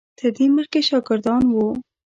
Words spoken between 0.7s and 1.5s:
شاګردان